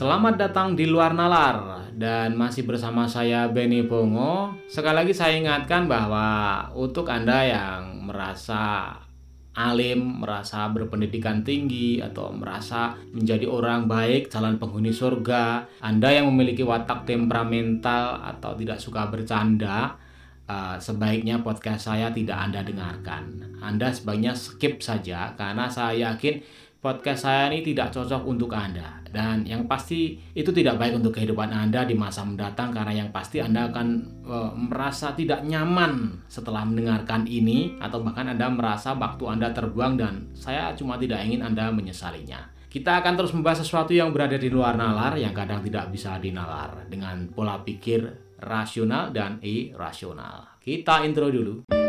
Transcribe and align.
Selamat 0.00 0.40
datang 0.40 0.72
di 0.72 0.88
luar 0.88 1.12
nalar 1.12 1.84
dan 1.92 2.32
masih 2.32 2.64
bersama 2.64 3.04
saya 3.04 3.44
Benny 3.52 3.84
Pongo. 3.84 4.48
Sekali 4.64 4.96
lagi 4.96 5.12
saya 5.12 5.36
ingatkan 5.36 5.92
bahwa 5.92 6.64
untuk 6.72 7.04
Anda 7.12 7.44
yang 7.44 8.08
merasa 8.08 8.96
alim, 9.52 10.24
merasa 10.24 10.72
berpendidikan 10.72 11.44
tinggi 11.44 12.00
atau 12.00 12.32
merasa 12.32 12.96
menjadi 13.12 13.44
orang 13.44 13.92
baik, 13.92 14.32
calon 14.32 14.56
penghuni 14.56 14.88
surga, 14.88 15.68
Anda 15.84 16.16
yang 16.16 16.32
memiliki 16.32 16.64
watak 16.64 17.04
temperamental 17.04 18.24
atau 18.24 18.56
tidak 18.56 18.80
suka 18.80 19.04
bercanda, 19.12 20.00
uh, 20.48 20.80
sebaiknya 20.80 21.44
podcast 21.44 21.92
saya 21.92 22.08
tidak 22.08 22.40
Anda 22.40 22.64
dengarkan. 22.64 23.52
Anda 23.60 23.92
sebaiknya 23.92 24.32
skip 24.32 24.80
saja 24.80 25.36
karena 25.36 25.68
saya 25.68 26.08
yakin 26.16 26.40
podcast 26.80 27.28
saya 27.28 27.52
ini 27.52 27.60
tidak 27.60 27.92
cocok 27.92 28.24
untuk 28.24 28.56
Anda 28.56 29.00
dan 29.12 29.44
yang 29.44 29.68
pasti 29.68 30.16
itu 30.32 30.48
tidak 30.48 30.80
baik 30.80 30.96
untuk 30.96 31.12
kehidupan 31.12 31.52
Anda 31.52 31.84
di 31.84 31.92
masa 31.92 32.24
mendatang 32.24 32.72
karena 32.72 33.04
yang 33.04 33.10
pasti 33.12 33.42
Anda 33.42 33.68
akan 33.68 33.88
e, 34.24 34.36
merasa 34.56 35.12
tidak 35.12 35.44
nyaman 35.44 36.24
setelah 36.30 36.64
mendengarkan 36.64 37.28
ini 37.28 37.76
atau 37.82 38.00
bahkan 38.00 38.32
Anda 38.32 38.48
merasa 38.48 38.96
waktu 38.96 39.24
Anda 39.28 39.52
terbuang 39.52 40.00
dan 40.00 40.30
saya 40.32 40.72
cuma 40.72 40.96
tidak 40.96 41.20
ingin 41.26 41.42
Anda 41.44 41.68
menyesalinya. 41.68 42.48
Kita 42.70 43.02
akan 43.02 43.18
terus 43.18 43.34
membahas 43.34 43.66
sesuatu 43.66 43.90
yang 43.90 44.14
berada 44.14 44.38
di 44.38 44.46
luar 44.46 44.78
nalar 44.78 45.18
yang 45.18 45.34
kadang 45.34 45.58
tidak 45.66 45.90
bisa 45.90 46.22
dinalar 46.22 46.86
dengan 46.86 47.26
pola 47.34 47.58
pikir 47.66 48.06
rasional 48.38 49.10
dan 49.10 49.42
irasional. 49.42 50.54
Kita 50.62 51.02
intro 51.02 51.34
dulu. 51.34 51.79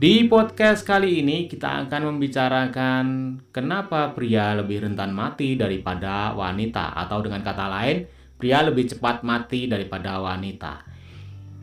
Di 0.00 0.24
podcast 0.32 0.88
kali 0.88 1.20
ini 1.20 1.44
kita 1.44 1.84
akan 1.84 2.08
membicarakan 2.08 3.36
kenapa 3.52 4.16
pria 4.16 4.56
lebih 4.56 4.88
rentan 4.88 5.12
mati 5.12 5.60
daripada 5.60 6.32
wanita 6.32 6.96
atau 7.04 7.20
dengan 7.20 7.44
kata 7.44 7.68
lain 7.68 8.08
pria 8.40 8.64
lebih 8.64 8.88
cepat 8.88 9.20
mati 9.28 9.68
daripada 9.68 10.16
wanita. 10.24 10.88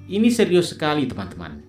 Ini 0.05 0.29
serius 0.29 0.77
sekali 0.77 1.09
teman-teman. 1.09 1.65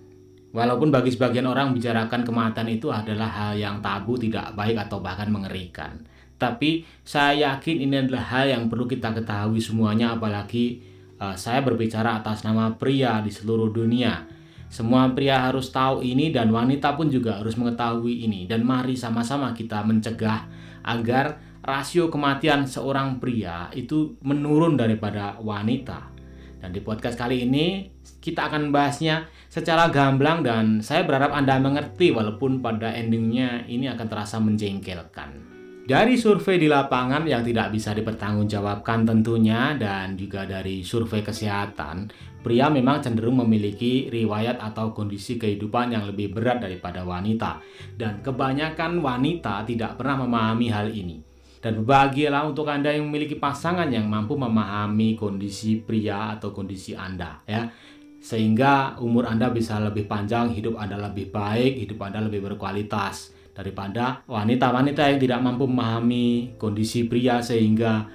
Walaupun 0.53 0.93
bagi 0.93 1.09
sebagian 1.09 1.49
orang 1.49 1.73
bicarakan 1.73 2.21
kematian 2.21 2.69
itu 2.69 2.93
adalah 2.93 3.33
hal 3.33 3.57
yang 3.57 3.81
tabu, 3.81 4.21
tidak 4.21 4.53
baik 4.53 4.77
atau 4.77 5.01
bahkan 5.01 5.33
mengerikan. 5.33 6.05
Tapi 6.37 6.85
saya 7.01 7.49
yakin 7.49 7.81
ini 7.81 8.05
adalah 8.05 8.29
hal 8.29 8.45
yang 8.45 8.69
perlu 8.69 8.85
kita 8.85 9.09
ketahui 9.17 9.57
semuanya 9.57 10.13
apalagi 10.13 10.85
uh, 11.17 11.33
saya 11.33 11.65
berbicara 11.65 12.21
atas 12.21 12.45
nama 12.45 12.77
pria 12.77 13.25
di 13.25 13.33
seluruh 13.33 13.73
dunia 13.73 14.28
semua 14.69 15.09
pria 15.17 15.49
harus 15.49 15.73
tahu 15.73 16.05
ini 16.05 16.29
dan 16.29 16.53
wanita 16.53 16.93
pun 16.93 17.09
juga 17.09 17.41
harus 17.41 17.57
mengetahui 17.57 18.29
ini 18.29 18.45
dan 18.45 18.61
mari 18.61 18.93
sama-sama 18.93 19.49
kita 19.57 19.81
mencegah 19.81 20.45
agar 20.85 21.41
rasio 21.65 22.07
kematian 22.07 22.69
seorang 22.69 23.17
pria 23.17 23.67
itu 23.73 24.15
menurun 24.21 24.77
daripada 24.77 25.41
wanita. 25.41 26.13
Dan 26.59 26.75
di 26.75 26.83
podcast 26.83 27.17
kali 27.17 27.49
ini 27.49 27.87
kita 28.19 28.51
akan 28.51 28.69
membahasnya 28.69 29.25
secara 29.49 29.89
gamblang 29.89 30.43
dan 30.45 30.85
saya 30.85 31.07
berharap 31.07 31.31
Anda 31.33 31.57
mengerti 31.57 32.11
walaupun 32.11 32.59
pada 32.59 32.93
endingnya 32.93 33.65
ini 33.65 33.89
akan 33.89 34.07
terasa 34.07 34.37
menjengkelkan. 34.37 35.49
Dari 35.89 36.21
survei 36.21 36.61
di 36.61 36.69
lapangan 36.69 37.25
yang 37.25 37.41
tidak 37.41 37.73
bisa 37.73 37.97
dipertanggungjawabkan 37.97 39.09
tentunya 39.09 39.73
dan 39.73 40.13
juga 40.13 40.45
dari 40.45 40.85
survei 40.85 41.25
kesehatan, 41.25 42.13
pria 42.49 42.65
memang 42.65 42.97
cenderung 42.97 43.45
memiliki 43.45 44.09
riwayat 44.09 44.57
atau 44.57 44.89
kondisi 44.89 45.37
kehidupan 45.37 45.93
yang 45.93 46.09
lebih 46.09 46.33
berat 46.33 46.65
daripada 46.65 47.05
wanita. 47.05 47.61
Dan 47.93 48.25
kebanyakan 48.25 49.05
wanita 49.05 49.61
tidak 49.69 50.01
pernah 50.01 50.25
memahami 50.25 50.73
hal 50.73 50.89
ini. 50.89 51.21
Dan 51.61 51.85
berbahagialah 51.85 52.49
untuk 52.49 52.65
Anda 52.65 52.89
yang 52.89 53.05
memiliki 53.05 53.37
pasangan 53.37 53.85
yang 53.93 54.09
mampu 54.09 54.33
memahami 54.33 55.13
kondisi 55.13 55.77
pria 55.77 56.33
atau 56.33 56.49
kondisi 56.49 56.97
Anda 56.97 57.45
ya. 57.45 57.69
Sehingga 58.17 58.97
umur 58.97 59.29
Anda 59.29 59.53
bisa 59.53 59.77
lebih 59.77 60.09
panjang, 60.09 60.49
hidup 60.49 60.81
Anda 60.81 60.97
lebih 60.97 61.29
baik, 61.29 61.85
hidup 61.85 62.01
Anda 62.01 62.25
lebih 62.25 62.49
berkualitas 62.49 63.37
daripada 63.53 64.25
wanita-wanita 64.25 65.05
yang 65.13 65.19
tidak 65.21 65.39
mampu 65.45 65.69
memahami 65.69 66.57
kondisi 66.57 67.05
pria 67.05 67.43
sehingga 67.45 68.09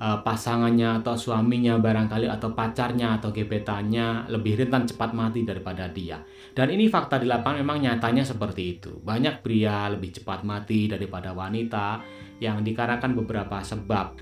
uh, 0.00 0.20
pasangannya 0.20 1.00
atau 1.02 1.16
suaminya 1.16 1.80
barangkali 1.80 2.28
atau 2.28 2.52
pacarnya 2.52 3.16
atau 3.20 3.32
gebetannya 3.32 4.28
lebih 4.28 4.64
rentan 4.64 4.84
cepat 4.84 5.16
mati 5.16 5.42
daripada 5.44 5.88
dia. 5.88 6.20
Dan 6.52 6.72
ini 6.72 6.88
fakta 6.88 7.20
di 7.20 7.26
lapangan 7.28 7.60
memang 7.60 7.78
nyatanya 7.84 8.24
seperti 8.24 8.80
itu. 8.80 8.92
Banyak 9.00 9.40
pria 9.44 9.88
lebih 9.92 10.16
cepat 10.20 10.44
mati 10.44 10.88
daripada 10.88 11.32
wanita 11.32 12.00
yang 12.40 12.60
dikarenakan 12.60 13.12
beberapa 13.16 13.60
sebab. 13.64 14.20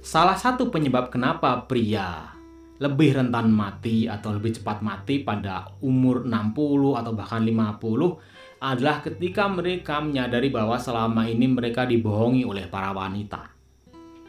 Salah 0.00 0.36
satu 0.36 0.72
penyebab 0.72 1.12
kenapa 1.12 1.68
pria 1.68 2.32
lebih 2.80 3.20
rentan 3.20 3.52
mati 3.52 4.08
atau 4.08 4.32
lebih 4.32 4.56
cepat 4.56 4.80
mati 4.80 5.20
pada 5.20 5.68
umur 5.84 6.24
60 6.24 6.96
atau 6.96 7.12
bahkan 7.12 7.44
50 7.44 8.64
adalah 8.64 9.04
ketika 9.04 9.44
mereka 9.52 10.00
menyadari 10.00 10.48
bahwa 10.48 10.80
selama 10.80 11.28
ini 11.28 11.44
mereka 11.44 11.84
dibohongi 11.84 12.48
oleh 12.48 12.64
para 12.72 12.96
wanita. 12.96 13.59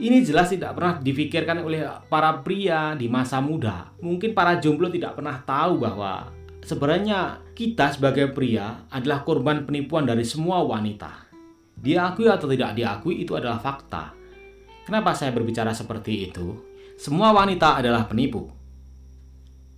Ini 0.02 0.26
jelas 0.26 0.50
tidak 0.50 0.74
pernah 0.74 0.98
difikirkan 0.98 1.62
oleh 1.62 1.86
para 2.10 2.42
pria 2.42 2.98
di 2.98 3.06
masa 3.06 3.38
muda. 3.38 3.94
Mungkin 4.02 4.34
para 4.34 4.58
jomblo 4.58 4.90
tidak 4.90 5.14
pernah 5.14 5.38
tahu 5.46 5.78
bahwa 5.78 6.34
sebenarnya 6.66 7.38
kita 7.54 7.94
sebagai 7.94 8.34
pria 8.34 8.90
adalah 8.90 9.22
korban 9.22 9.62
penipuan 9.62 10.10
dari 10.10 10.26
semua 10.26 10.66
wanita. 10.66 11.30
Diakui 11.78 12.26
atau 12.26 12.50
tidak 12.50 12.74
diakui 12.74 13.22
itu 13.22 13.38
adalah 13.38 13.62
fakta. 13.62 14.18
Kenapa 14.90 15.14
saya 15.14 15.30
berbicara 15.38 15.70
seperti 15.70 16.34
itu? 16.34 16.58
Semua 16.98 17.30
wanita 17.30 17.78
adalah 17.78 18.10
penipu. 18.10 18.50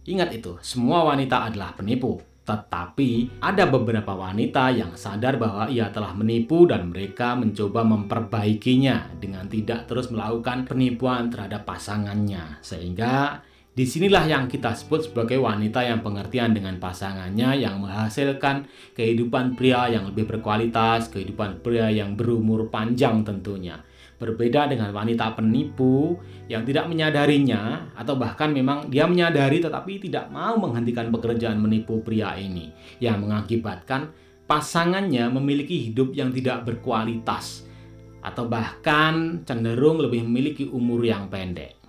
Ingat 0.08 0.40
itu, 0.40 0.56
semua 0.64 1.04
wanita 1.04 1.52
adalah 1.52 1.76
penipu. 1.76 2.24
Tetapi 2.44 3.40
ada 3.40 3.64
beberapa 3.72 4.12
wanita 4.12 4.68
yang 4.76 5.00
sadar 5.00 5.40
bahwa 5.40 5.72
ia 5.72 5.88
telah 5.96 6.12
menipu 6.12 6.68
dan 6.68 6.92
mereka 6.92 7.40
mencoba 7.40 7.88
memperbaikinya 7.88 9.16
dengan 9.16 9.48
tidak 9.48 9.88
terus 9.88 10.12
melakukan 10.12 10.68
penipuan 10.68 11.32
terhadap 11.32 11.64
pasangannya. 11.64 12.60
Sehingga 12.60 13.40
di 13.74 13.90
sinilah 13.90 14.30
yang 14.30 14.46
kita 14.52 14.76
sebut 14.76 15.10
sebagai 15.10 15.42
wanita 15.42 15.82
yang 15.82 16.06
pengertian 16.06 16.54
dengan 16.54 16.78
pasangannya 16.78 17.58
yang 17.58 17.82
menghasilkan 17.82 18.70
kehidupan 18.94 19.58
pria 19.58 19.90
yang 19.90 20.14
lebih 20.14 20.30
berkualitas, 20.30 21.10
kehidupan 21.10 21.64
pria 21.66 21.90
yang 21.90 22.14
berumur 22.14 22.70
panjang 22.70 23.26
tentunya. 23.26 23.82
Berbeda 24.24 24.72
dengan 24.72 24.96
wanita 24.96 25.36
penipu 25.36 26.16
yang 26.48 26.64
tidak 26.64 26.88
menyadarinya 26.88 27.92
atau 27.92 28.16
bahkan 28.16 28.56
memang 28.56 28.88
dia 28.88 29.04
menyadari 29.04 29.60
tetapi 29.60 30.00
tidak 30.00 30.32
mau 30.32 30.56
menghentikan 30.56 31.12
pekerjaan 31.12 31.60
menipu 31.60 32.00
pria 32.00 32.40
ini 32.40 32.72
yang 33.04 33.20
mengakibatkan 33.20 34.16
pasangannya 34.48 35.28
memiliki 35.28 35.92
hidup 35.92 36.16
yang 36.16 36.32
tidak 36.32 36.64
berkualitas 36.64 37.68
atau 38.24 38.48
bahkan 38.48 39.44
cenderung 39.44 40.00
lebih 40.00 40.24
memiliki 40.24 40.72
umur 40.72 41.04
yang 41.04 41.28
pendek. 41.28 41.84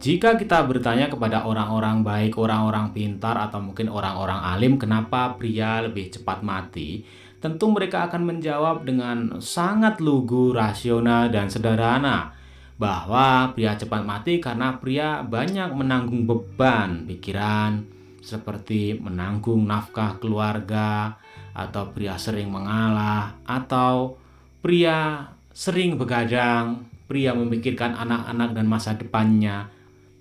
Jika 0.00 0.40
kita 0.40 0.64
bertanya 0.64 1.12
kepada 1.12 1.44
orang-orang 1.44 2.00
baik, 2.00 2.40
orang-orang 2.40 2.96
pintar, 2.96 3.36
atau 3.36 3.60
mungkin 3.60 3.92
orang-orang 3.92 4.40
alim, 4.48 4.80
kenapa 4.80 5.36
pria 5.36 5.84
lebih 5.84 6.08
cepat 6.08 6.40
mati? 6.40 7.04
Tentu 7.40 7.72
mereka 7.72 8.06
akan 8.06 8.22
menjawab 8.28 8.84
dengan 8.84 9.40
sangat 9.40 9.98
lugu, 9.98 10.52
rasional, 10.52 11.32
dan 11.32 11.48
sederhana 11.48 12.36
bahwa 12.80 13.52
pria 13.52 13.76
cepat 13.76 14.04
mati 14.04 14.40
karena 14.40 14.76
pria 14.80 15.20
banyak 15.20 15.72
menanggung 15.72 16.24
beban 16.24 17.04
pikiran 17.04 17.84
seperti 18.20 18.96
menanggung 18.96 19.64
nafkah 19.64 20.16
keluarga 20.20 21.16
atau 21.56 21.92
pria 21.92 22.16
sering 22.16 22.52
mengalah 22.52 23.36
atau 23.44 24.16
pria 24.60 25.28
sering 25.52 25.96
begadang, 26.00 26.88
pria 27.08 27.36
memikirkan 27.36 27.96
anak-anak 27.96 28.56
dan 28.56 28.66
masa 28.68 28.96
depannya. 28.96 29.68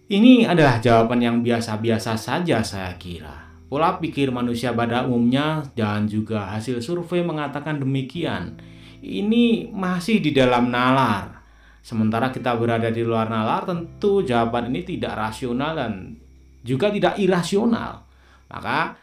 Ini 0.09 0.49
adalah 0.49 0.81
jawaban 0.81 1.21
yang 1.21 1.37
biasa-biasa 1.45 2.17
saja 2.17 2.65
saya 2.65 2.97
kira. 2.97 3.48
Pola 3.69 4.01
pikir 4.01 4.33
manusia 4.33 4.73
pada 4.73 5.05
umumnya 5.05 5.61
dan 5.77 6.09
juga 6.09 6.57
hasil 6.57 6.81
survei 6.81 7.21
mengatakan 7.21 7.77
demikian. 7.77 8.57
Ini 8.99 9.69
masih 9.69 10.19
di 10.25 10.33
dalam 10.33 10.73
nalar. 10.73 11.45
Sementara 11.85 12.33
kita 12.33 12.57
berada 12.57 12.89
di 12.89 13.05
luar 13.05 13.29
nalar, 13.29 13.69
tentu 13.69 14.25
jawaban 14.25 14.73
ini 14.73 14.83
tidak 14.83 15.13
rasional 15.15 15.77
dan 15.77 16.17
juga 16.65 16.89
tidak 16.89 17.21
irasional. 17.21 18.09
Maka 18.49 18.97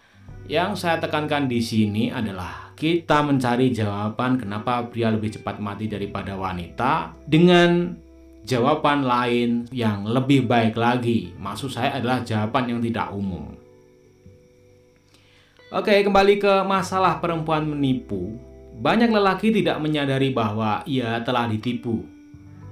yang 0.51 0.75
saya 0.75 1.01
tekankan 1.01 1.47
di 1.47 1.63
sini 1.63 2.11
adalah 2.11 2.75
kita 2.77 3.25
mencari 3.25 3.73
jawaban 3.73 4.37
kenapa 4.37 4.85
pria 4.93 5.09
lebih 5.09 5.33
cepat 5.41 5.63
mati 5.63 5.89
daripada 5.89 6.37
wanita 6.37 7.17
dengan 7.25 7.97
jawaban 8.45 9.03
lain 9.09 9.65
yang 9.73 10.05
lebih 10.05 10.45
baik 10.45 10.77
lagi. 10.77 11.33
Maksud 11.41 11.73
saya 11.73 11.97
adalah 11.97 12.21
jawaban 12.21 12.77
yang 12.77 12.81
tidak 12.85 13.09
umum. 13.17 13.56
Oke, 15.77 15.93
kembali 16.01 16.41
ke 16.41 16.65
masalah 16.65 17.21
perempuan 17.21 17.69
menipu. 17.69 18.33
Banyak 18.81 19.13
lelaki 19.13 19.53
tidak 19.53 19.77
menyadari 19.77 20.33
bahwa 20.33 20.81
ia 20.89 21.21
telah 21.21 21.45
ditipu. 21.53 22.01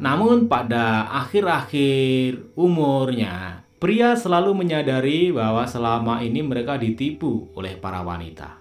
Namun 0.01 0.49
pada 0.49 1.13
akhir-akhir 1.13 2.57
umurnya, 2.57 3.61
pria 3.77 4.17
selalu 4.17 4.57
menyadari 4.57 5.29
bahwa 5.37 5.69
selama 5.69 6.25
ini 6.25 6.41
mereka 6.41 6.81
ditipu 6.81 7.53
oleh 7.53 7.77
para 7.77 8.01
wanita. 8.01 8.57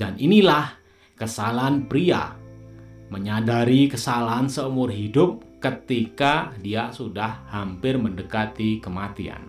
Dan 0.00 0.16
inilah 0.16 0.72
kesalahan 1.20 1.84
pria. 1.92 2.40
Menyadari 3.12 3.92
kesalahan 3.92 4.48
seumur 4.48 4.88
hidup 4.88 5.44
ketika 5.60 6.56
dia 6.64 6.88
sudah 6.88 7.44
hampir 7.52 8.00
mendekati 8.00 8.80
kematian. 8.80 9.47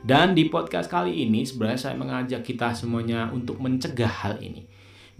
Dan 0.00 0.32
di 0.32 0.48
podcast 0.48 0.88
kali 0.88 1.28
ini 1.28 1.44
sebenarnya 1.44 1.76
saya 1.76 1.96
mengajak 2.00 2.40
kita 2.40 2.72
semuanya 2.72 3.28
untuk 3.28 3.60
mencegah 3.60 4.08
hal 4.08 4.40
ini. 4.40 4.64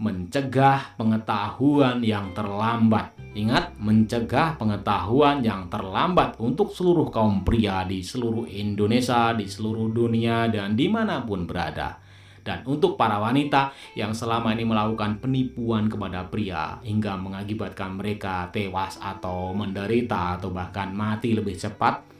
Mencegah 0.01 0.97
pengetahuan 0.97 2.01
yang 2.01 2.33
terlambat. 2.33 3.13
Ingat, 3.37 3.77
mencegah 3.77 4.57
pengetahuan 4.57 5.45
yang 5.45 5.69
terlambat 5.69 6.41
untuk 6.41 6.73
seluruh 6.73 7.13
kaum 7.13 7.45
pria 7.45 7.85
di 7.85 8.01
seluruh 8.01 8.49
Indonesia, 8.49 9.29
di 9.37 9.45
seluruh 9.45 9.93
dunia, 9.93 10.49
dan 10.49 10.73
di 10.73 10.89
mana 10.89 11.21
pun 11.21 11.45
berada. 11.45 12.01
Dan 12.41 12.65
untuk 12.65 12.97
para 12.97 13.21
wanita 13.21 13.69
yang 13.93 14.17
selama 14.17 14.57
ini 14.57 14.65
melakukan 14.65 15.21
penipuan 15.21 15.85
kepada 15.85 16.25
pria 16.25 16.81
hingga 16.81 17.13
mengakibatkan 17.21 18.01
mereka 18.01 18.49
tewas 18.49 18.97
atau 18.97 19.53
menderita 19.53 20.41
atau 20.41 20.49
bahkan 20.49 20.89
mati 20.89 21.37
lebih 21.37 21.53
cepat, 21.53 22.10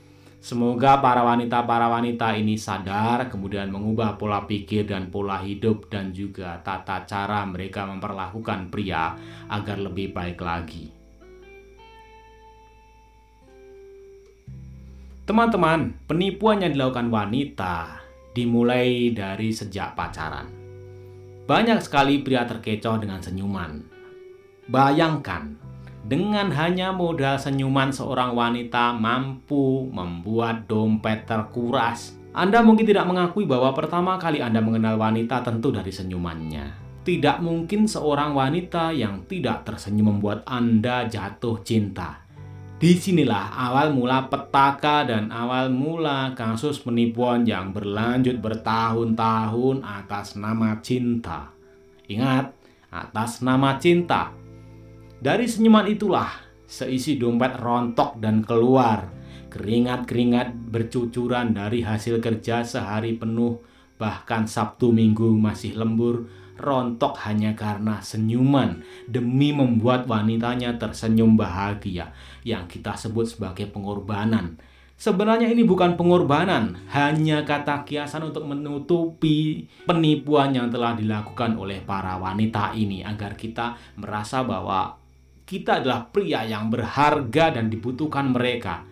Semoga 0.42 0.98
para 0.98 1.22
wanita-para 1.22 1.86
wanita 1.86 2.34
ini 2.34 2.58
sadar, 2.58 3.30
kemudian 3.30 3.70
mengubah 3.70 4.18
pola 4.18 4.50
pikir 4.50 4.90
dan 4.90 5.14
pola 5.14 5.38
hidup 5.38 5.86
dan 5.86 6.10
juga 6.10 6.58
tata 6.66 7.06
cara 7.06 7.46
mereka 7.46 7.86
memperlakukan 7.86 8.74
pria 8.74 9.14
agar 9.54 9.78
lebih 9.78 10.10
baik 10.10 10.42
lagi. 10.42 10.90
Teman-teman, 15.30 16.10
penipuan 16.10 16.66
yang 16.66 16.74
dilakukan 16.74 17.14
wanita 17.14 18.02
dimulai 18.34 19.14
dari 19.14 19.54
sejak 19.54 19.94
pacaran. 19.94 20.50
Banyak 21.46 21.86
sekali 21.86 22.26
pria 22.26 22.50
terkecoh 22.50 22.98
dengan 22.98 23.22
senyuman. 23.22 23.78
Bayangkan, 24.66 25.61
dengan 26.02 26.50
hanya 26.58 26.90
modal 26.90 27.38
senyuman 27.38 27.94
seorang 27.94 28.34
wanita 28.34 28.98
mampu 28.98 29.86
membuat 29.94 30.66
dompet 30.66 31.30
terkuras. 31.30 32.18
Anda 32.34 32.64
mungkin 32.66 32.88
tidak 32.88 33.06
mengakui 33.06 33.46
bahwa 33.46 33.76
pertama 33.76 34.18
kali 34.18 34.42
Anda 34.42 34.64
mengenal 34.64 34.98
wanita 34.98 35.46
tentu 35.46 35.70
dari 35.70 35.92
senyumannya. 35.94 36.90
Tidak 37.02 37.42
mungkin 37.42 37.90
seorang 37.90 38.34
wanita 38.34 38.94
yang 38.94 39.26
tidak 39.26 39.66
tersenyum 39.66 40.18
membuat 40.18 40.46
Anda 40.48 41.10
jatuh 41.10 41.62
cinta. 41.66 42.24
Di 42.82 42.98
sinilah 42.98 43.54
awal 43.54 43.94
mula 43.94 44.26
petaka 44.26 45.06
dan 45.06 45.30
awal 45.30 45.70
mula 45.70 46.34
kasus 46.34 46.82
penipuan 46.82 47.46
yang 47.46 47.78
berlanjut 47.78 48.42
bertahun-tahun 48.42 49.86
atas 49.86 50.34
nama 50.34 50.82
cinta. 50.82 51.54
Ingat, 52.10 52.58
atas 52.90 53.46
nama 53.46 53.78
cinta 53.78 54.41
dari 55.22 55.46
senyuman 55.46 55.86
itulah 55.86 56.34
seisi 56.66 57.22
dompet 57.22 57.62
rontok 57.62 58.18
dan 58.18 58.42
keluar. 58.42 59.06
Keringat-keringat 59.54 60.74
bercucuran 60.74 61.54
dari 61.54 61.86
hasil 61.86 62.18
kerja 62.24 62.66
sehari 62.66 63.20
penuh, 63.20 63.62
bahkan 64.02 64.50
Sabtu 64.50 64.90
Minggu 64.90 65.36
masih 65.38 65.78
lembur, 65.78 66.26
rontok 66.58 67.20
hanya 67.28 67.54
karena 67.54 68.02
senyuman 68.02 68.82
demi 69.06 69.52
membuat 69.52 70.10
wanitanya 70.10 70.80
tersenyum 70.80 71.36
bahagia 71.38 72.16
yang 72.48 72.66
kita 72.66 72.96
sebut 72.96 73.28
sebagai 73.28 73.70
pengorbanan. 73.70 74.56
Sebenarnya 75.02 75.50
ini 75.50 75.66
bukan 75.66 75.98
pengorbanan, 75.98 76.78
hanya 76.94 77.42
kata 77.42 77.84
kiasan 77.84 78.30
untuk 78.30 78.46
menutupi 78.46 79.66
penipuan 79.90 80.54
yang 80.54 80.70
telah 80.70 80.94
dilakukan 80.94 81.58
oleh 81.58 81.82
para 81.82 82.22
wanita 82.22 82.78
ini 82.78 83.02
agar 83.02 83.34
kita 83.34 83.74
merasa 83.98 84.46
bahwa 84.46 85.01
kita 85.52 85.84
adalah 85.84 86.08
pria 86.08 86.48
yang 86.48 86.72
berharga 86.72 87.60
dan 87.60 87.68
dibutuhkan 87.68 88.32
mereka. 88.32 88.88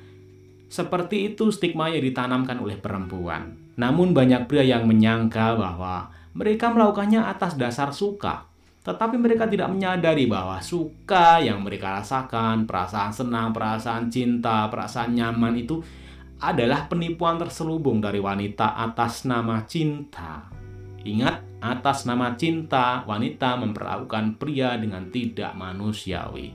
Seperti 0.67 1.31
itu 1.31 1.55
stigma 1.55 1.87
yang 1.87 2.03
ditanamkan 2.03 2.59
oleh 2.59 2.75
perempuan. 2.75 3.55
Namun 3.79 4.11
banyak 4.11 4.51
pria 4.51 4.67
yang 4.67 4.83
menyangka 4.83 5.55
bahwa 5.55 6.11
mereka 6.35 6.67
melakukannya 6.67 7.23
atas 7.23 7.55
dasar 7.55 7.95
suka. 7.95 8.43
Tetapi 8.83 9.15
mereka 9.15 9.47
tidak 9.47 9.71
menyadari 9.71 10.27
bahwa 10.27 10.59
suka 10.59 11.39
yang 11.39 11.63
mereka 11.63 12.03
rasakan, 12.03 12.67
perasaan 12.67 13.15
senang, 13.15 13.55
perasaan 13.55 14.11
cinta, 14.11 14.67
perasaan 14.67 15.15
nyaman 15.15 15.55
itu 15.55 15.79
adalah 16.43 16.91
penipuan 16.91 17.39
terselubung 17.39 18.03
dari 18.03 18.19
wanita 18.19 18.75
atas 18.75 19.23
nama 19.23 19.63
cinta. 19.63 20.58
Ingat, 21.07 21.47
atas 21.63 22.03
nama 22.03 22.35
cinta, 22.35 23.07
wanita 23.07 23.55
memperlakukan 23.55 24.35
pria 24.35 24.75
dengan 24.75 25.07
tidak 25.07 25.55
manusiawi. 25.55 26.51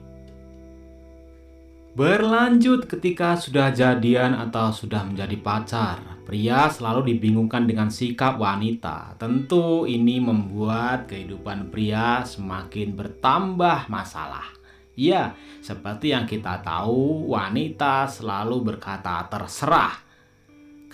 Berlanjut 1.95 2.91
ketika 2.91 3.39
sudah 3.39 3.71
jadian 3.71 4.35
atau 4.35 4.75
sudah 4.75 5.07
menjadi 5.07 5.39
pacar, 5.39 6.03
pria 6.27 6.67
selalu 6.67 7.15
dibingungkan 7.15 7.71
dengan 7.71 7.89
sikap 7.89 8.35
wanita. 8.37 9.15
Tentu 9.17 9.87
ini 9.87 10.19
membuat 10.19 11.07
kehidupan 11.07 11.71
pria 11.71 12.27
semakin 12.27 12.99
bertambah 12.99 13.87
masalah. 13.87 14.51
Ya, 14.99 15.39
seperti 15.63 16.11
yang 16.11 16.27
kita 16.27 16.61
tahu, 16.67 17.31
wanita 17.31 18.11
selalu 18.11 18.75
berkata 18.75 19.23
terserah 19.31 20.04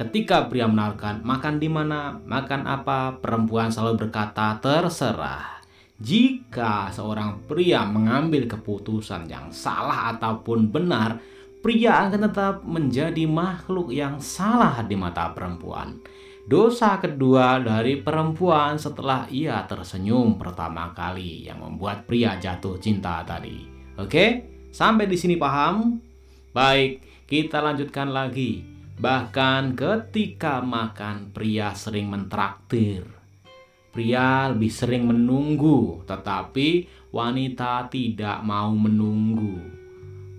Ketika 0.01 0.49
pria 0.49 0.65
menawarkan 0.65 1.21
makan 1.21 1.61
di 1.61 1.69
mana, 1.69 2.17
makan 2.25 2.65
apa, 2.65 3.21
perempuan 3.21 3.69
selalu 3.69 4.09
berkata 4.09 4.57
terserah. 4.57 5.61
Jika 6.01 6.89
seorang 6.89 7.45
pria 7.45 7.85
mengambil 7.85 8.49
keputusan 8.49 9.29
yang 9.29 9.53
salah 9.53 10.17
ataupun 10.17 10.73
benar, 10.73 11.21
pria 11.61 12.09
akan 12.09 12.33
tetap 12.33 12.65
menjadi 12.65 13.29
makhluk 13.29 13.93
yang 13.93 14.17
salah 14.25 14.81
di 14.81 14.97
mata 14.97 15.37
perempuan. 15.37 16.01
Dosa 16.49 16.97
kedua 16.97 17.61
dari 17.61 18.01
perempuan 18.01 18.81
setelah 18.81 19.29
ia 19.29 19.61
tersenyum 19.69 20.41
pertama 20.41 20.97
kali 20.97 21.45
yang 21.45 21.61
membuat 21.61 22.09
pria 22.09 22.41
jatuh 22.41 22.81
cinta 22.81 23.21
tadi. 23.29 23.69
Oke, 24.01 24.49
sampai 24.73 25.05
di 25.05 25.21
sini 25.21 25.37
paham? 25.37 26.01
Baik, 26.57 27.05
kita 27.29 27.61
lanjutkan 27.61 28.09
lagi. 28.09 28.80
Bahkan 29.01 29.81
ketika 29.81 30.61
makan, 30.61 31.33
pria 31.33 31.73
sering 31.73 32.13
mentraktir. 32.13 33.09
Pria 33.97 34.53
lebih 34.53 34.69
sering 34.69 35.09
menunggu, 35.09 36.05
tetapi 36.05 36.85
wanita 37.09 37.89
tidak 37.89 38.45
mau 38.45 38.69
menunggu. 38.77 39.57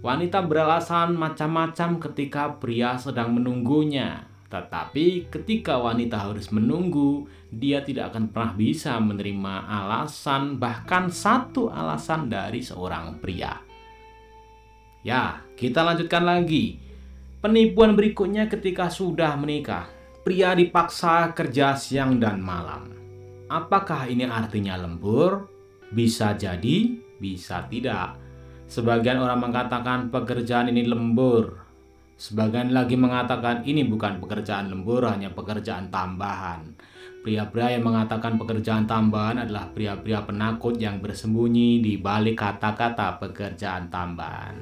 Wanita 0.06 0.46
beralasan 0.46 1.18
macam-macam 1.18 1.98
ketika 2.06 2.53
pria 2.62 3.01
sedang 3.01 3.34
menunggunya, 3.34 4.30
tetapi 4.53 5.34
ketika 5.34 5.82
wanita 5.82 6.30
harus 6.30 6.53
menunggu, 6.53 7.25
dia 7.50 7.82
tidak 7.82 8.13
akan 8.13 8.30
pernah 8.30 8.53
bisa 8.53 8.94
menerima 9.01 9.65
alasan, 9.65 10.62
bahkan 10.62 11.10
satu 11.10 11.74
alasan 11.74 12.30
dari 12.30 12.62
seorang 12.62 13.18
pria. 13.18 13.58
Ya, 15.01 15.41
kita 15.58 15.82
lanjutkan 15.82 16.30
lagi. 16.30 16.90
Penipuan 17.41 17.98
berikutnya 17.98 18.45
ketika 18.45 18.93
sudah 18.93 19.33
menikah. 19.33 19.89
Pria 20.21 20.53
dipaksa 20.53 21.33
kerja 21.33 21.74
siang 21.74 22.21
dan 22.21 22.38
malam. 22.38 22.93
Apakah 23.50 24.05
ini 24.05 24.29
artinya 24.29 24.77
lembur? 24.77 25.50
Bisa 25.89 26.38
jadi, 26.38 27.01
bisa 27.17 27.65
tidak. 27.65 28.21
Sebagian 28.69 29.17
orang 29.17 29.41
mengatakan 29.41 30.13
pekerjaan 30.13 30.69
ini 30.69 30.86
lembur. 30.86 31.65
Sebagian 32.13 32.77
lagi 32.77 32.93
mengatakan 32.93 33.65
ini 33.65 33.89
bukan 33.89 34.21
pekerjaan 34.21 34.69
lembur, 34.69 35.10
hanya 35.10 35.33
pekerjaan 35.33 35.89
tambahan. 35.89 36.77
Pria-pria 37.25 37.74
yang 37.74 37.89
mengatakan 37.89 38.38
pekerjaan 38.38 38.86
tambahan 38.86 39.41
adalah 39.41 39.65
pria-pria 39.74 40.21
penakut 40.21 40.77
yang 40.77 41.01
bersembunyi 41.01 41.81
di 41.81 41.98
balik 41.98 42.38
kata-kata 42.38 43.17
pekerjaan 43.17 43.89
tambahan. 43.89 44.62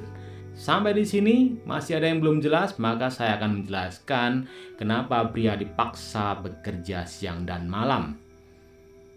Sampai 0.60 0.92
di 0.92 1.08
sini 1.08 1.56
masih 1.64 1.96
ada 1.96 2.12
yang 2.12 2.20
belum 2.20 2.44
jelas, 2.44 2.76
maka 2.76 3.08
saya 3.08 3.40
akan 3.40 3.64
menjelaskan 3.64 4.44
kenapa 4.76 5.24
pria 5.32 5.56
dipaksa 5.56 6.36
bekerja 6.36 7.08
siang 7.08 7.48
dan 7.48 7.64
malam. 7.64 8.20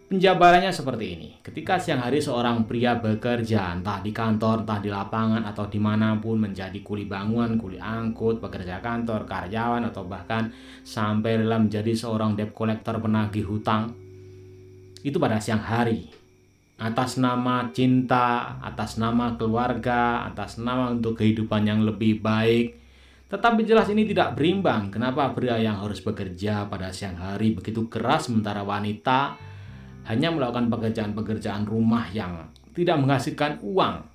Penjabarannya 0.08 0.72
seperti 0.72 1.06
ini. 1.20 1.30
Ketika 1.44 1.84
siang 1.84 2.00
hari 2.00 2.24
seorang 2.24 2.64
pria 2.64 2.96
bekerja, 2.96 3.76
entah 3.76 4.00
di 4.00 4.16
kantor, 4.16 4.64
entah 4.64 4.80
di 4.80 4.88
lapangan, 4.88 5.44
atau 5.44 5.68
di 5.68 5.84
mana 5.84 6.16
pun 6.16 6.40
menjadi 6.40 6.80
kuli 6.80 7.12
bangunan, 7.12 7.60
kuli 7.60 7.76
angkut, 7.76 8.40
pekerja 8.40 8.80
kantor, 8.80 9.28
karyawan, 9.28 9.84
atau 9.92 10.08
bahkan 10.08 10.48
sampai 10.88 11.44
rela 11.44 11.60
menjadi 11.60 11.92
seorang 11.92 12.40
debt 12.40 12.56
collector 12.56 13.04
penagih 13.04 13.44
hutang, 13.44 13.92
itu 15.04 15.20
pada 15.20 15.44
siang 15.44 15.60
hari. 15.60 16.23
Atas 16.78 17.22
nama 17.22 17.70
cinta, 17.70 18.58
atas 18.60 18.98
nama 18.98 19.38
keluarga, 19.38 20.26
atas 20.26 20.58
nama 20.58 20.90
untuk 20.90 21.22
kehidupan 21.22 21.70
yang 21.70 21.86
lebih 21.86 22.20
baik, 22.20 22.84
tetapi 23.34 23.66
jelas 23.66 23.90
ini 23.90 24.06
tidak 24.06 24.38
berimbang. 24.38 24.94
Kenapa 24.94 25.34
pria 25.34 25.58
yang 25.58 25.82
harus 25.82 26.06
bekerja 26.06 26.70
pada 26.70 26.94
siang 26.94 27.18
hari 27.18 27.58
begitu 27.58 27.90
keras 27.90 28.30
sementara 28.30 28.62
wanita 28.62 29.34
hanya 30.06 30.30
melakukan 30.30 30.70
pekerjaan-pekerjaan 30.70 31.66
rumah 31.66 32.14
yang 32.14 32.46
tidak 32.78 33.02
menghasilkan 33.02 33.58
uang. 33.66 34.06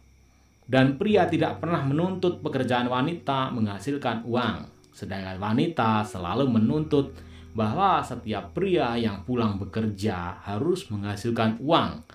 Dan 0.68 1.00
pria 1.00 1.26
tidak 1.26 1.58
pernah 1.58 1.82
menuntut 1.82 2.38
pekerjaan 2.44 2.86
wanita 2.86 3.50
menghasilkan 3.50 4.22
uang. 4.22 4.70
Sedangkan 4.94 5.42
wanita 5.42 6.06
selalu 6.06 6.46
menuntut 6.46 7.10
bahwa 7.58 7.98
setiap 8.06 8.54
pria 8.54 8.94
yang 8.94 9.26
pulang 9.26 9.58
bekerja 9.58 10.46
harus 10.46 10.86
menghasilkan 10.94 11.58
uang. 11.58 12.06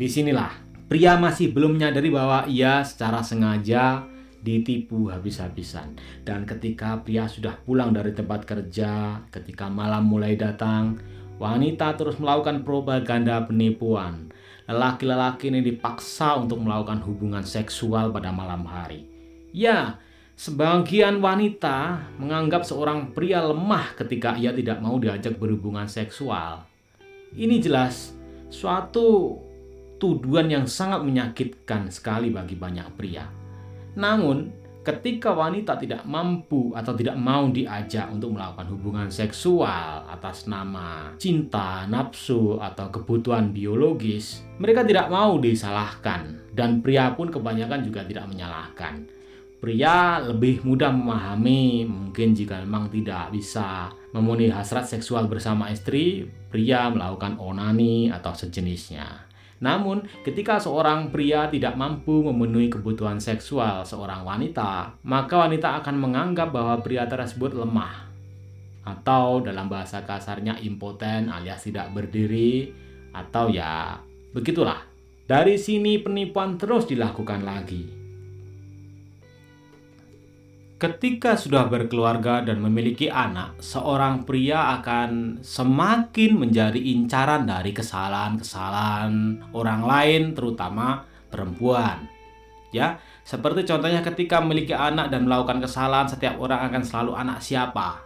Di 0.00 0.08
sinilah 0.08 0.48
pria 0.88 1.20
masih 1.20 1.52
belum 1.52 1.76
menyadari 1.76 2.08
bahwa 2.08 2.48
ia 2.48 2.80
secara 2.80 3.20
sengaja 3.20 4.08
ditipu 4.40 5.12
habis-habisan. 5.12 5.92
Dan 6.24 6.48
ketika 6.48 7.04
pria 7.04 7.28
sudah 7.28 7.60
pulang 7.68 7.92
dari 7.92 8.16
tempat 8.16 8.48
kerja, 8.48 9.20
ketika 9.28 9.68
malam 9.68 10.08
mulai 10.08 10.40
datang, 10.40 10.96
wanita 11.36 12.00
terus 12.00 12.16
melakukan 12.16 12.64
propaganda 12.64 13.44
penipuan. 13.44 14.32
Lelaki-lelaki 14.64 15.52
ini 15.52 15.60
dipaksa 15.60 16.40
untuk 16.40 16.64
melakukan 16.64 17.04
hubungan 17.04 17.44
seksual 17.44 18.08
pada 18.08 18.32
malam 18.32 18.64
hari. 18.64 19.04
Ya, 19.52 20.00
sebagian 20.32 21.20
wanita 21.20 22.08
menganggap 22.16 22.64
seorang 22.64 23.12
pria 23.12 23.44
lemah 23.44 23.92
ketika 24.00 24.32
ia 24.40 24.56
tidak 24.56 24.80
mau 24.80 24.96
diajak 24.96 25.36
berhubungan 25.36 25.84
seksual. 25.84 26.64
Ini 27.36 27.60
jelas 27.60 28.16
suatu 28.48 29.49
tuduhan 30.00 30.48
yang 30.48 30.64
sangat 30.64 31.04
menyakitkan 31.04 31.92
sekali 31.92 32.32
bagi 32.32 32.56
banyak 32.56 32.88
pria. 32.96 33.28
Namun, 34.00 34.48
ketika 34.80 35.36
wanita 35.36 35.76
tidak 35.76 36.08
mampu 36.08 36.72
atau 36.72 36.96
tidak 36.96 37.20
mau 37.20 37.52
diajak 37.52 38.08
untuk 38.08 38.32
melakukan 38.32 38.64
hubungan 38.72 39.08
seksual 39.12 40.08
atas 40.08 40.48
nama 40.48 41.12
cinta, 41.20 41.84
nafsu, 41.84 42.56
atau 42.56 42.88
kebutuhan 42.88 43.52
biologis, 43.52 44.40
mereka 44.56 44.80
tidak 44.88 45.12
mau 45.12 45.36
disalahkan, 45.36 46.40
dan 46.56 46.80
pria 46.80 47.12
pun 47.12 47.28
kebanyakan 47.28 47.84
juga 47.84 48.08
tidak 48.08 48.24
menyalahkan. 48.32 49.04
Pria 49.60 50.16
lebih 50.24 50.64
mudah 50.64 50.88
memahami, 50.88 51.84
mungkin 51.84 52.32
jika 52.32 52.64
memang 52.64 52.88
tidak 52.88 53.28
bisa 53.28 53.92
memenuhi 54.16 54.48
hasrat 54.48 54.88
seksual 54.88 55.28
bersama 55.28 55.68
istri, 55.68 56.24
pria 56.48 56.88
melakukan 56.88 57.36
onani 57.36 58.08
atau 58.08 58.32
sejenisnya. 58.32 59.29
Namun, 59.60 60.08
ketika 60.24 60.56
seorang 60.56 61.12
pria 61.12 61.52
tidak 61.52 61.76
mampu 61.76 62.24
memenuhi 62.24 62.72
kebutuhan 62.72 63.20
seksual 63.20 63.84
seorang 63.84 64.24
wanita, 64.24 64.96
maka 65.04 65.44
wanita 65.44 65.84
akan 65.84 65.96
menganggap 66.00 66.48
bahwa 66.48 66.80
pria 66.80 67.04
tersebut 67.04 67.52
lemah. 67.52 68.08
Atau 68.88 69.44
dalam 69.44 69.68
bahasa 69.68 70.00
kasarnya 70.08 70.56
impoten 70.64 71.28
alias 71.28 71.68
tidak 71.68 71.92
berdiri, 71.92 72.72
atau 73.12 73.52
ya 73.52 74.00
begitulah. 74.32 74.80
Dari 75.28 75.60
sini 75.60 76.00
penipuan 76.00 76.56
terus 76.56 76.88
dilakukan 76.88 77.44
lagi. 77.44 77.99
Ketika 80.80 81.36
sudah 81.36 81.68
berkeluarga 81.68 82.40
dan 82.40 82.56
memiliki 82.64 83.12
anak, 83.12 83.60
seorang 83.60 84.24
pria 84.24 84.80
akan 84.80 85.44
semakin 85.44 86.40
menjadi 86.40 86.80
incaran 86.80 87.44
dari 87.44 87.76
kesalahan-kesalahan 87.76 89.44
orang 89.52 89.84
lain, 89.84 90.22
terutama 90.32 91.04
perempuan. 91.28 92.08
Ya, 92.72 92.96
seperti 93.28 93.68
contohnya 93.68 94.00
ketika 94.00 94.40
memiliki 94.40 94.72
anak 94.72 95.12
dan 95.12 95.28
melakukan 95.28 95.60
kesalahan, 95.60 96.08
setiap 96.08 96.40
orang 96.40 96.72
akan 96.72 96.80
selalu 96.80 97.12
anak 97.12 97.44
siapa? 97.44 98.00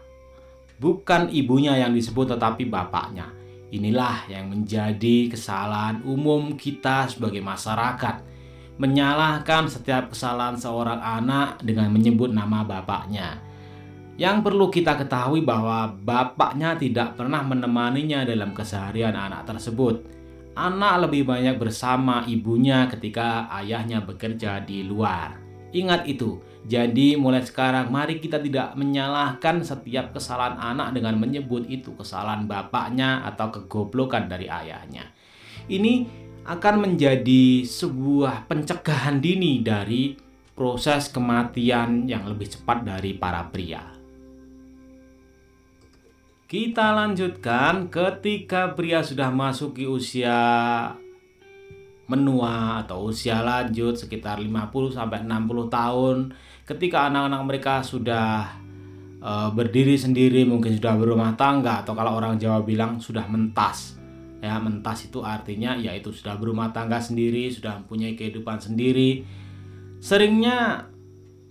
Bukan 0.82 1.30
ibunya 1.30 1.78
yang 1.78 1.94
disebut 1.94 2.34
tetapi 2.34 2.66
bapaknya. 2.66 3.30
Inilah 3.70 4.26
yang 4.26 4.50
menjadi 4.50 5.30
kesalahan 5.30 6.02
umum 6.02 6.58
kita 6.58 7.06
sebagai 7.06 7.38
masyarakat 7.38 8.33
menyalahkan 8.74 9.70
setiap 9.70 10.10
kesalahan 10.10 10.58
seorang 10.58 10.98
anak 10.98 11.62
dengan 11.62 11.94
menyebut 11.94 12.34
nama 12.34 12.66
bapaknya. 12.66 13.38
Yang 14.14 14.46
perlu 14.46 14.66
kita 14.70 14.94
ketahui 14.94 15.42
bahwa 15.42 15.90
bapaknya 15.90 16.78
tidak 16.78 17.18
pernah 17.18 17.42
menemaninya 17.42 18.22
dalam 18.22 18.54
keseharian 18.54 19.14
anak 19.14 19.46
tersebut. 19.46 20.06
Anak 20.54 21.10
lebih 21.10 21.26
banyak 21.26 21.58
bersama 21.58 22.22
ibunya 22.30 22.86
ketika 22.86 23.50
ayahnya 23.58 24.06
bekerja 24.06 24.62
di 24.62 24.86
luar. 24.86 25.34
Ingat 25.74 26.06
itu. 26.06 26.38
Jadi 26.64 27.18
mulai 27.18 27.42
sekarang 27.42 27.90
mari 27.90 28.22
kita 28.22 28.38
tidak 28.38 28.78
menyalahkan 28.78 29.66
setiap 29.66 30.14
kesalahan 30.14 30.56
anak 30.56 30.94
dengan 30.94 31.18
menyebut 31.18 31.66
itu 31.66 31.92
kesalahan 31.98 32.46
bapaknya 32.46 33.26
atau 33.26 33.50
kegoblokan 33.50 34.30
dari 34.30 34.46
ayahnya. 34.46 35.10
Ini 35.66 36.23
akan 36.44 36.74
menjadi 36.84 37.64
sebuah 37.64 38.44
pencegahan 38.44 39.16
dini 39.16 39.64
dari 39.64 40.12
proses 40.52 41.08
kematian 41.08 42.04
yang 42.04 42.28
lebih 42.28 42.52
cepat 42.52 42.84
dari 42.84 43.16
para 43.16 43.48
pria. 43.48 43.80
Kita 46.44 46.92
lanjutkan 46.92 47.88
ketika 47.88 48.76
pria 48.76 49.00
sudah 49.00 49.32
masuki 49.32 49.88
usia 49.88 50.36
menua 52.04 52.84
atau 52.84 53.08
usia 53.08 53.40
lanjut 53.40 53.96
sekitar 53.96 54.36
50 54.36 54.92
sampai 54.92 55.24
60 55.24 55.72
tahun 55.72 56.16
ketika 56.68 57.08
anak-anak 57.08 57.42
mereka 57.48 57.74
sudah 57.80 58.60
e, 59.24 59.32
berdiri 59.56 59.96
sendiri 59.96 60.44
mungkin 60.44 60.76
sudah 60.76 61.00
berumah 61.00 61.32
tangga 61.32 61.80
atau 61.80 61.96
kalau 61.96 62.20
orang 62.20 62.36
Jawa 62.36 62.60
bilang 62.60 63.00
sudah 63.00 63.24
mentas 63.24 64.03
ya 64.44 64.60
mentas 64.60 65.08
itu 65.08 65.24
artinya 65.24 65.72
yaitu 65.80 66.12
sudah 66.12 66.36
berumah 66.36 66.68
tangga 66.76 67.00
sendiri 67.00 67.48
sudah 67.48 67.80
mempunyai 67.80 68.12
kehidupan 68.12 68.60
sendiri. 68.60 69.24
Seringnya 70.04 70.84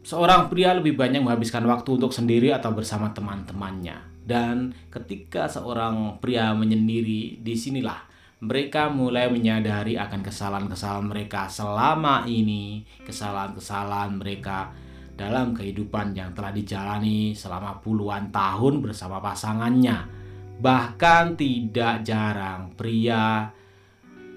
seorang 0.06 0.54
pria 0.54 0.78
lebih 0.78 0.94
banyak 0.94 1.26
menghabiskan 1.26 1.66
waktu 1.66 1.98
untuk 1.98 2.14
sendiri 2.14 2.54
atau 2.54 2.70
bersama 2.78 3.10
teman-temannya. 3.10 4.14
Dan 4.24 4.78
ketika 4.94 5.50
seorang 5.50 6.22
pria 6.22 6.54
menyendiri 6.54 7.42
di 7.42 7.56
sinilah 7.58 8.14
mereka 8.44 8.92
mulai 8.92 9.32
menyadari 9.32 9.96
akan 9.96 10.20
kesalahan-kesalahan 10.20 11.08
mereka 11.08 11.48
selama 11.48 12.28
ini 12.28 12.84
kesalahan-kesalahan 13.08 14.20
mereka 14.20 14.72
dalam 15.16 15.56
kehidupan 15.56 16.12
yang 16.12 16.36
telah 16.36 16.52
dijalani 16.52 17.32
selama 17.32 17.80
puluhan 17.80 18.36
tahun 18.36 18.84
bersama 18.84 19.24
pasangannya 19.24 20.23
Bahkan 20.62 21.38
tidak 21.38 22.06
jarang 22.06 22.74
pria 22.78 23.50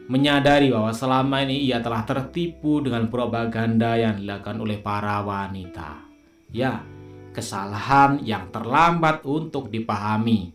menyadari 0.07 0.71
bahwa 0.71 0.95
selama 0.95 1.43
ini 1.43 1.67
ia 1.67 1.83
telah 1.83 2.07
tertipu 2.07 2.79
dengan 2.79 3.11
propaganda 3.11 3.99
yang 3.99 4.23
dilakukan 4.23 4.59
oleh 4.63 4.79
para 4.79 5.19
wanita. 5.23 6.07
Ya, 6.55 6.87
kesalahan 7.35 8.23
yang 8.23 8.49
terlambat 8.55 9.27
untuk 9.27 9.69
dipahami. 9.69 10.55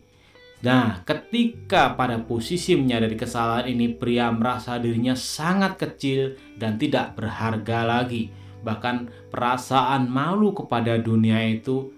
Nah, 0.62 1.02
ketika 1.04 1.98
pada 1.98 2.22
posisi 2.22 2.78
menyadari 2.78 3.18
kesalahan 3.18 3.68
ini, 3.70 3.92
pria 3.92 4.30
merasa 4.30 4.78
dirinya 4.78 5.18
sangat 5.18 5.76
kecil 5.78 6.38
dan 6.56 6.78
tidak 6.78 7.18
berharga 7.18 7.82
lagi. 7.84 8.30
Bahkan 8.62 9.30
perasaan 9.34 10.06
malu 10.06 10.54
kepada 10.54 11.02
dunia 11.02 11.42
itu 11.50 11.90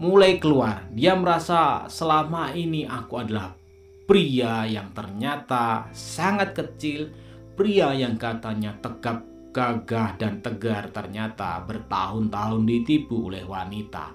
mulai 0.00 0.40
keluar. 0.40 0.88
Dia 0.92 1.12
merasa 1.18 1.88
selama 1.88 2.52
ini 2.56 2.86
aku 2.88 3.20
adalah 3.20 3.52
pria 4.06 4.64
yang 4.68 4.92
ternyata 4.92 5.88
sangat 5.92 6.56
kecil, 6.56 7.12
pria 7.56 7.92
yang 7.92 8.16
katanya 8.16 8.76
tegap, 8.80 9.24
gagah, 9.52 10.16
dan 10.16 10.40
tegar 10.40 10.88
ternyata 10.92 11.62
bertahun-tahun 11.64 12.62
ditipu 12.64 13.32
oleh 13.32 13.44
wanita. 13.44 14.12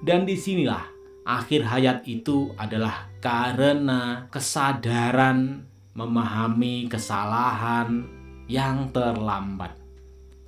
Dan 0.00 0.24
di 0.24 0.36
sinilah 0.36 0.84
akhir 1.28 1.68
hayat 1.68 1.98
itu 2.08 2.52
adalah 2.56 3.08
karena 3.20 4.28
kesadaran 4.32 5.68
memahami 5.92 6.88
kesalahan 6.88 8.08
yang 8.48 8.88
terlambat. 8.90 9.76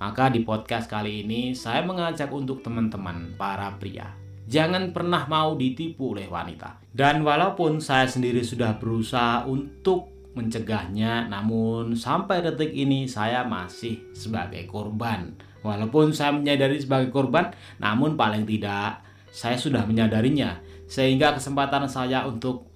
Maka 0.01 0.27
di 0.27 0.43
podcast 0.43 0.89
kali 0.89 1.23
ini 1.23 1.55
saya 1.55 1.85
mengajak 1.85 2.27
untuk 2.33 2.59
teman-teman 2.59 3.37
para 3.39 3.71
pria 3.79 4.22
Jangan 4.47 4.91
pernah 4.91 5.23
mau 5.27 5.55
ditipu 5.55 6.15
oleh 6.15 6.27
wanita. 6.27 6.83
Dan 6.91 7.23
walaupun 7.23 7.79
saya 7.79 8.05
sendiri 8.05 8.43
sudah 8.43 8.77
berusaha 8.77 9.47
untuk 9.47 10.13
mencegahnya, 10.33 11.29
namun 11.29 11.93
sampai 11.93 12.41
detik 12.41 12.73
ini 12.73 13.05
saya 13.05 13.45
masih 13.45 14.01
sebagai 14.11 14.65
korban. 14.65 15.33
Walaupun 15.63 16.11
saya 16.11 16.35
menyadari 16.35 16.81
sebagai 16.81 17.13
korban, 17.13 17.53
namun 17.79 18.19
paling 18.19 18.43
tidak 18.43 18.99
saya 19.33 19.55
sudah 19.57 19.87
menyadarinya, 19.87 20.59
sehingga 20.85 21.33
kesempatan 21.33 21.87
saya 21.87 22.27
untuk 22.27 22.73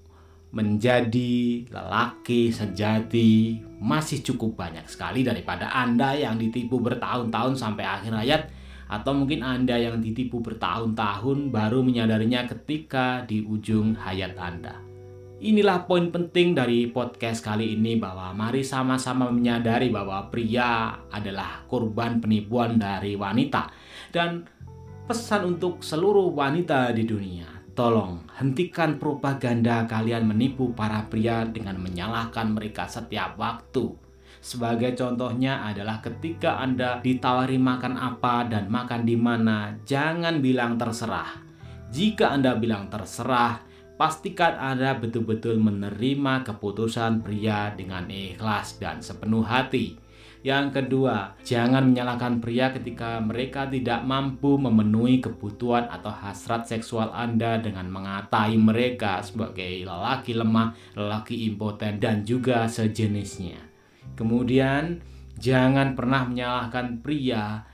menjadi 0.55 1.67
lelaki 1.67 2.49
sejati 2.49 3.59
masih 3.83 4.23
cukup 4.23 4.57
banyak 4.57 4.87
sekali 4.87 5.21
daripada 5.21 5.69
Anda 5.69 6.15
yang 6.15 6.39
ditipu 6.39 6.79
bertahun-tahun 6.79 7.59
sampai 7.59 7.83
akhir 7.83 8.13
hayat 8.15 8.41
atau 8.87 9.11
mungkin 9.15 9.43
Anda 9.43 9.75
yang 9.75 9.99
ditipu 9.99 10.39
bertahun-tahun 10.39 11.51
baru 11.51 11.83
menyadarinya 11.83 12.47
ketika 12.47 13.23
di 13.27 13.43
ujung 13.43 13.95
hayat 13.99 14.35
Anda. 14.39 14.87
Inilah 15.37 15.85
poin 15.85 16.09
penting 16.09 16.57
dari 16.57 16.89
podcast 16.89 17.45
kali 17.45 17.77
ini 17.77 17.93
bahwa 18.01 18.33
mari 18.33 18.65
sama-sama 18.65 19.29
menyadari 19.29 19.93
bahwa 19.93 20.33
pria 20.33 20.97
adalah 21.13 21.61
korban 21.69 22.17
penipuan 22.17 22.81
dari 22.81 23.13
wanita 23.13 23.69
dan 24.09 24.49
pesan 25.05 25.55
untuk 25.55 25.85
seluruh 25.85 26.33
wanita 26.33 26.89
di 26.89 27.05
dunia. 27.05 27.45
Tolong 27.77 28.25
hentikan 28.41 28.97
propaganda 28.97 29.85
kalian 29.85 30.25
menipu 30.25 30.73
para 30.73 31.05
pria 31.05 31.45
dengan 31.45 31.77
menyalahkan 31.77 32.57
mereka 32.57 32.89
setiap 32.89 33.37
waktu. 33.37 34.06
Sebagai 34.39 34.95
contohnya 34.95 35.65
adalah 35.65 35.99
ketika 35.99 36.61
Anda 36.61 37.03
ditawari 37.03 37.59
makan 37.59 37.99
apa 37.99 38.47
dan 38.47 38.71
makan 38.71 39.03
di 39.03 39.19
mana, 39.19 39.75
jangan 39.83 40.39
bilang 40.39 40.79
terserah. 40.79 41.43
Jika 41.91 42.31
Anda 42.31 42.55
bilang 42.55 42.87
terserah, 42.87 43.63
pastikan 43.97 44.55
Anda 44.55 44.95
betul-betul 44.95 45.57
menerima 45.57 46.45
keputusan 46.45 47.25
pria 47.25 47.73
dengan 47.73 48.07
ikhlas 48.07 48.77
dan 48.77 49.01
sepenuh 49.01 49.43
hati. 49.43 50.07
Yang 50.47 50.79
kedua, 50.79 51.35
jangan 51.43 51.91
menyalahkan 51.91 52.39
pria 52.39 52.71
ketika 52.71 53.19
mereka 53.19 53.67
tidak 53.67 54.05
mampu 54.07 54.55
memenuhi 54.55 55.19
kebutuhan 55.19 55.91
atau 55.91 56.07
hasrat 56.07 56.63
seksual 56.63 57.11
Anda 57.11 57.59
dengan 57.59 57.91
mengatai 57.91 58.55
mereka 58.55 59.19
sebagai 59.19 59.83
lelaki 59.83 60.37
lemah, 60.37 60.71
lelaki 60.95 61.51
impoten, 61.51 61.99
dan 61.99 62.23
juga 62.23 62.63
sejenisnya. 62.69 63.66
Kemudian, 64.15 65.03
jangan 65.41 65.97
pernah 65.97 66.23
menyalahkan 66.29 67.01
pria 67.01 67.65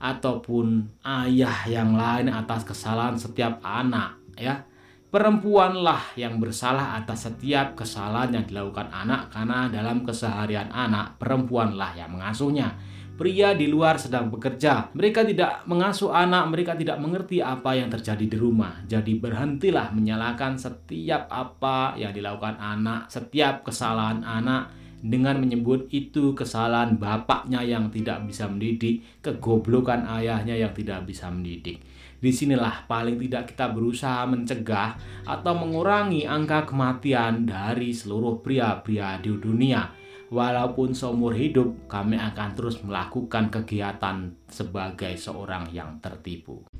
ataupun 0.00 0.98
ayah 1.04 1.68
yang 1.68 1.94
lain 1.94 2.32
atas 2.32 2.64
kesalahan 2.66 3.18
setiap 3.20 3.60
anak, 3.62 4.18
ya 4.34 4.66
Perempuanlah 5.12 6.16
yang 6.16 6.40
bersalah 6.40 6.96
atas 6.96 7.28
setiap 7.28 7.76
kesalahan 7.76 8.32
yang 8.32 8.44
dilakukan 8.48 8.88
anak 8.88 9.28
karena 9.28 9.68
dalam 9.68 10.08
keseharian 10.08 10.72
anak 10.72 11.20
perempuanlah 11.20 11.92
yang 11.92 12.16
mengasuhnya. 12.16 12.72
Pria 13.20 13.52
di 13.52 13.68
luar 13.68 14.00
sedang 14.00 14.32
bekerja. 14.32 14.88
Mereka 14.96 15.28
tidak 15.28 15.68
mengasuh 15.68 16.16
anak, 16.16 16.48
mereka 16.48 16.72
tidak 16.80 16.96
mengerti 16.96 17.44
apa 17.44 17.76
yang 17.76 17.92
terjadi 17.92 18.24
di 18.24 18.36
rumah. 18.40 18.80
Jadi 18.88 19.20
berhentilah 19.20 19.92
menyalahkan 19.92 20.56
setiap 20.56 21.28
apa 21.28 21.92
yang 22.00 22.16
dilakukan 22.16 22.56
anak, 22.56 23.12
setiap 23.12 23.68
kesalahan 23.68 24.24
anak 24.24 24.72
dengan 25.02 25.42
menyebut 25.42 25.90
itu 25.90 26.30
kesalahan 26.32 26.94
bapaknya 26.94 27.58
yang 27.66 27.90
tidak 27.90 28.22
bisa 28.22 28.46
mendidik, 28.46 29.02
kegoblokan 29.18 30.06
ayahnya 30.06 30.54
yang 30.54 30.70
tidak 30.70 31.02
bisa 31.02 31.26
mendidik. 31.26 31.82
Di 32.22 32.30
sinilah 32.30 32.86
paling 32.86 33.18
tidak 33.18 33.50
kita 33.50 33.74
berusaha 33.74 34.22
mencegah 34.30 34.94
atau 35.26 35.58
mengurangi 35.58 36.22
angka 36.22 36.70
kematian 36.70 37.42
dari 37.42 37.90
seluruh 37.90 38.38
pria-pria 38.38 39.18
di 39.18 39.34
dunia. 39.34 39.90
Walaupun 40.32 40.96
seumur 40.96 41.36
hidup 41.36 41.90
kami 41.90 42.16
akan 42.16 42.56
terus 42.56 42.80
melakukan 42.80 43.52
kegiatan 43.52 44.32
sebagai 44.48 45.12
seorang 45.18 45.68
yang 45.74 46.00
tertipu. 46.00 46.71